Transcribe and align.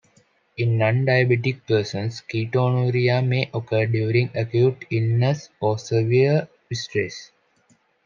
In 0.57 0.79
non-diabetic 0.79 1.67
persons, 1.67 2.23
ketonuria 2.27 3.23
may 3.23 3.51
occur 3.53 3.85
during 3.85 4.35
acute 4.35 4.83
illness 4.89 5.49
or 5.59 5.77
severe 5.77 6.47
stress. 6.73 7.29